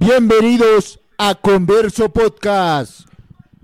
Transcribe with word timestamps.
Bienvenidos 0.00 1.00
a 1.18 1.34
Converso 1.34 2.12
Podcast. 2.12 3.08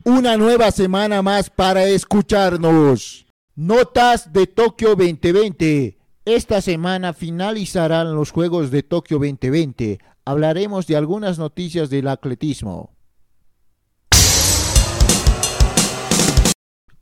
Una 0.04 0.36
nueva 0.36 0.72
semana 0.72 1.22
más 1.22 1.48
para 1.48 1.84
escucharnos. 1.84 3.26
Notas 3.54 4.32
de 4.32 4.48
Tokio 4.48 4.96
2020. 4.96 5.96
Esta 6.24 6.60
semana 6.60 7.12
finalizarán 7.12 8.16
los 8.16 8.32
Juegos 8.32 8.72
de 8.72 8.82
Tokio 8.82 9.18
2020. 9.18 10.00
Hablaremos 10.24 10.88
de 10.88 10.96
algunas 10.96 11.38
noticias 11.38 11.88
del 11.88 12.08
atletismo. 12.08 12.93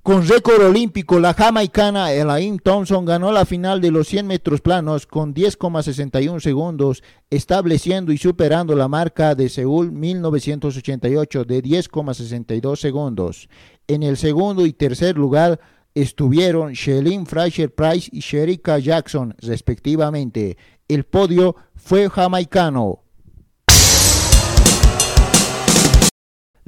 Con 0.03 0.27
récord 0.27 0.61
olímpico, 0.61 1.21
la 1.21 1.33
jamaicana 1.33 2.13
Elaine 2.13 2.59
Thompson 2.59 3.05
ganó 3.05 3.31
la 3.31 3.47
final 3.47 3.81
de 3.81 3.93
los 3.93 4.09
100 4.09 4.27
metros 4.27 4.61
planos 4.61 5.07
con 5.07 5.33
10,61 5.33 6.41
segundos, 6.41 7.05
estableciendo 7.31 8.11
y 8.11 8.19
superando 8.19 8.75
la 8.75 8.89
marca 8.89 9.37
de 9.37 9.49
Seúl 9.49 9.93
1988 9.93 11.45
de 11.45 11.63
10,62 11.63 12.77
segundos. 12.79 13.49
En 13.87 14.03
el 14.03 14.17
segundo 14.17 14.67
y 14.67 14.73
tercer 14.73 15.17
lugar 15.17 15.61
estuvieron 15.95 16.73
Shelin 16.73 17.25
Fraser 17.25 17.73
Price 17.73 18.11
y 18.13 18.19
Sherika 18.19 18.81
Jackson, 18.81 19.37
respectivamente. 19.39 20.57
El 20.89 21.05
podio 21.05 21.55
fue 21.77 22.11
jamaicano. 22.11 23.02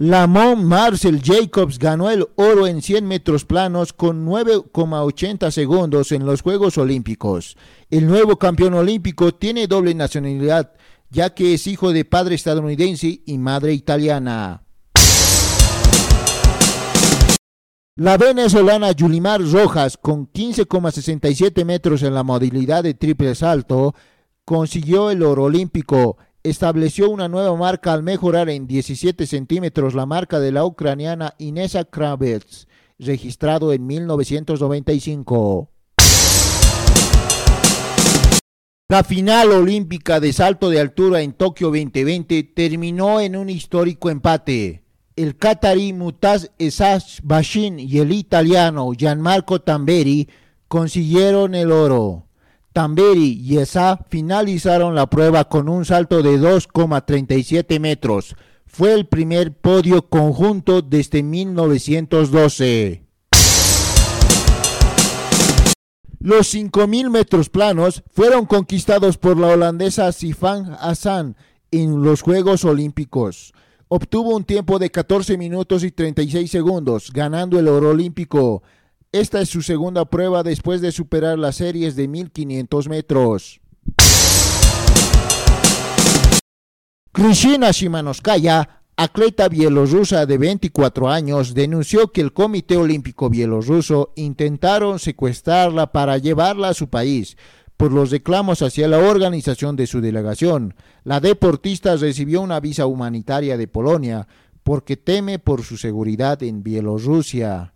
Lamont 0.06 0.62
Marcel 0.62 1.22
Jacobs 1.22 1.78
ganó 1.78 2.10
el 2.10 2.26
oro 2.36 2.66
en 2.66 2.82
100 2.82 3.06
metros 3.06 3.46
planos 3.46 3.94
con 3.94 4.26
9,80 4.26 5.50
segundos 5.50 6.12
en 6.12 6.26
los 6.26 6.42
Juegos 6.42 6.76
Olímpicos. 6.76 7.56
El 7.88 8.06
nuevo 8.06 8.36
campeón 8.36 8.74
olímpico 8.74 9.32
tiene 9.32 9.66
doble 9.66 9.94
nacionalidad, 9.94 10.74
ya 11.08 11.32
que 11.32 11.54
es 11.54 11.66
hijo 11.66 11.94
de 11.94 12.04
padre 12.04 12.34
estadounidense 12.34 13.22
y 13.24 13.38
madre 13.38 13.72
italiana. 13.72 14.64
La 17.96 18.18
venezolana 18.18 18.92
Yulimar 18.92 19.40
Rojas, 19.40 19.96
con 19.96 20.30
15,67 20.30 21.64
metros 21.64 22.02
en 22.02 22.12
la 22.12 22.24
modalidad 22.24 22.82
de 22.82 22.92
triple 22.92 23.34
salto, 23.34 23.94
consiguió 24.44 25.10
el 25.10 25.22
oro 25.22 25.44
olímpico 25.44 26.18
estableció 26.44 27.08
una 27.08 27.26
nueva 27.26 27.56
marca 27.56 27.94
al 27.94 28.02
mejorar 28.02 28.50
en 28.50 28.66
17 28.66 29.26
centímetros 29.26 29.94
la 29.94 30.04
marca 30.04 30.38
de 30.38 30.52
la 30.52 30.64
ucraniana 30.66 31.34
Inesa 31.38 31.84
Kravets, 31.84 32.68
registrado 32.98 33.72
en 33.72 33.86
1995. 33.86 35.70
La 38.90 39.02
final 39.02 39.52
olímpica 39.52 40.20
de 40.20 40.34
salto 40.34 40.68
de 40.68 40.78
altura 40.78 41.22
en 41.22 41.32
Tokio 41.32 41.68
2020 41.68 42.42
terminó 42.54 43.20
en 43.20 43.36
un 43.36 43.48
histórico 43.48 44.10
empate. 44.10 44.84
El 45.16 45.38
catarí 45.38 45.94
Mutaz 45.94 46.50
Esach 46.58 47.20
Bashin 47.22 47.80
y 47.80 47.98
el 47.98 48.12
italiano 48.12 48.92
Gianmarco 48.92 49.62
Tamberi 49.62 50.28
consiguieron 50.68 51.54
el 51.54 51.72
oro. 51.72 52.23
Tamberi 52.74 53.40
y 53.40 53.58
Esa 53.58 54.04
finalizaron 54.08 54.96
la 54.96 55.08
prueba 55.08 55.48
con 55.48 55.68
un 55.68 55.84
salto 55.84 56.24
de 56.24 56.40
2,37 56.40 57.78
metros. 57.78 58.34
Fue 58.66 58.92
el 58.92 59.06
primer 59.06 59.56
podio 59.56 60.08
conjunto 60.08 60.82
desde 60.82 61.22
1912. 61.22 63.04
Los 66.18 66.52
5.000 66.52 67.10
metros 67.10 67.48
planos 67.48 68.02
fueron 68.10 68.44
conquistados 68.46 69.18
por 69.18 69.38
la 69.38 69.48
holandesa 69.48 70.10
Sifan 70.10 70.76
Hassan 70.80 71.36
en 71.70 72.02
los 72.02 72.22
Juegos 72.22 72.64
Olímpicos. 72.64 73.52
Obtuvo 73.86 74.34
un 74.34 74.42
tiempo 74.42 74.80
de 74.80 74.90
14 74.90 75.38
minutos 75.38 75.84
y 75.84 75.92
36 75.92 76.50
segundos, 76.50 77.12
ganando 77.12 77.56
el 77.56 77.68
oro 77.68 77.90
olímpico. 77.90 78.64
Esta 79.14 79.40
es 79.40 79.48
su 79.48 79.62
segunda 79.62 80.06
prueba 80.06 80.42
después 80.42 80.80
de 80.80 80.90
superar 80.90 81.38
las 81.38 81.54
series 81.54 81.94
de 81.94 82.08
1500 82.08 82.88
metros. 82.88 83.60
Krishina 87.12 87.70
Shimanoskaya, 87.70 88.82
atleta 88.96 89.48
bielorrusa 89.48 90.26
de 90.26 90.36
24 90.36 91.08
años, 91.08 91.54
denunció 91.54 92.10
que 92.10 92.22
el 92.22 92.32
Comité 92.32 92.76
Olímpico 92.76 93.30
Bielorruso 93.30 94.12
intentaron 94.16 94.98
secuestrarla 94.98 95.92
para 95.92 96.18
llevarla 96.18 96.70
a 96.70 96.74
su 96.74 96.90
país 96.90 97.36
por 97.76 97.92
los 97.92 98.10
reclamos 98.10 98.62
hacia 98.62 98.88
la 98.88 98.98
organización 98.98 99.76
de 99.76 99.86
su 99.86 100.00
delegación. 100.00 100.74
La 101.04 101.20
deportista 101.20 101.94
recibió 101.94 102.40
una 102.40 102.58
visa 102.58 102.86
humanitaria 102.86 103.56
de 103.56 103.68
Polonia 103.68 104.26
porque 104.64 104.96
teme 104.96 105.38
por 105.38 105.62
su 105.62 105.76
seguridad 105.76 106.42
en 106.42 106.64
Bielorrusia 106.64 107.73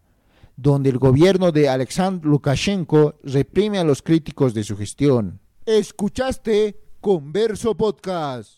donde 0.58 0.90
el 0.90 0.98
gobierno 0.98 1.52
de 1.52 1.68
Alexander 1.68 2.26
Lukashenko 2.26 3.14
reprime 3.22 3.78
a 3.78 3.84
los 3.84 4.02
críticos 4.02 4.54
de 4.54 4.64
su 4.64 4.76
gestión. 4.76 5.40
Escuchaste 5.64 6.80
Converso 7.00 7.76
Podcast. 7.76 8.57